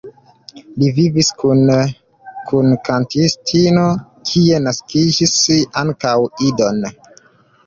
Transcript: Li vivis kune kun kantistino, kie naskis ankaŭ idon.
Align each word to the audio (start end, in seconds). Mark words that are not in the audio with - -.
Li 0.83 0.87
vivis 0.99 1.27
kune 1.43 1.75
kun 2.47 2.71
kantistino, 2.87 3.85
kie 4.31 4.63
naskis 4.69 5.37
ankaŭ 5.85 6.17
idon. 6.51 6.83